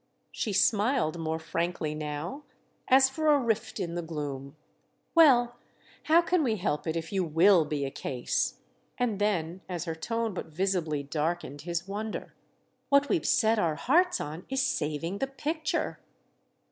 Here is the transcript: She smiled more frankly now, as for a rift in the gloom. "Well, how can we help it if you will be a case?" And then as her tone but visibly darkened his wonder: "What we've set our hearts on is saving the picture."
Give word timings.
She 0.31 0.51
smiled 0.51 1.19
more 1.19 1.37
frankly 1.37 1.93
now, 1.93 2.41
as 2.87 3.07
for 3.07 3.27
a 3.27 3.37
rift 3.37 3.79
in 3.79 3.93
the 3.93 4.01
gloom. 4.01 4.55
"Well, 5.13 5.57
how 6.05 6.23
can 6.23 6.41
we 6.43 6.55
help 6.55 6.87
it 6.87 6.95
if 6.95 7.13
you 7.13 7.23
will 7.23 7.65
be 7.65 7.85
a 7.85 7.91
case?" 7.91 8.61
And 8.97 9.19
then 9.19 9.61
as 9.69 9.85
her 9.85 9.93
tone 9.93 10.33
but 10.33 10.47
visibly 10.47 11.03
darkened 11.03 11.61
his 11.69 11.87
wonder: 11.87 12.33
"What 12.89 13.09
we've 13.09 13.27
set 13.27 13.59
our 13.59 13.75
hearts 13.75 14.19
on 14.19 14.47
is 14.49 14.63
saving 14.65 15.19
the 15.19 15.27
picture." 15.27 15.99